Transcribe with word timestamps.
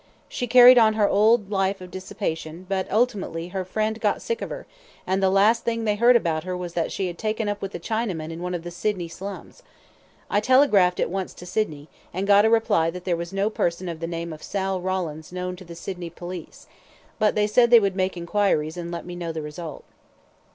She 0.27 0.47
carried 0.47 0.79
on 0.79 0.95
her 0.95 1.07
old 1.07 1.51
life 1.51 1.79
of 1.79 1.91
dissipation, 1.91 2.65
but, 2.67 2.91
ultimately, 2.91 3.49
her 3.49 3.63
friend 3.63 4.01
got 4.01 4.19
sick 4.19 4.41
of 4.41 4.49
her, 4.49 4.65
and 5.05 5.21
the 5.21 5.29
last 5.29 5.63
thing 5.63 5.83
they 5.83 5.93
heard 5.95 6.15
about 6.15 6.43
her 6.43 6.57
was 6.57 6.73
that 6.73 6.91
she 6.91 7.05
had 7.05 7.19
taken 7.19 7.47
up 7.47 7.61
with 7.61 7.75
a 7.75 7.79
Chinaman 7.79 8.31
in 8.31 8.41
one 8.41 8.55
of 8.55 8.63
the 8.63 8.71
Sydney 8.71 9.07
slums. 9.07 9.61
I 10.27 10.39
telegraphed 10.39 10.99
at 10.99 11.11
once 11.11 11.35
to 11.35 11.45
Sydney, 11.45 11.87
and 12.15 12.25
got 12.25 12.45
a 12.45 12.49
reply 12.49 12.89
that 12.89 13.05
there 13.05 13.15
was 13.15 13.31
no 13.31 13.51
person 13.51 13.87
of 13.87 13.99
the 13.99 14.07
name 14.07 14.33
of 14.33 14.41
Sal 14.41 14.81
Rawlins 14.81 15.31
known 15.31 15.55
to 15.57 15.63
the 15.63 15.75
Sydney 15.75 16.09
police, 16.09 16.65
but 17.19 17.35
they 17.35 17.45
said 17.45 17.69
they 17.69 17.79
would 17.79 17.95
make 17.95 18.17
enquiries, 18.17 18.77
and 18.77 18.89
let 18.91 19.05
me 19.05 19.15
know 19.15 19.31
the 19.31 19.43
result." 19.43 19.83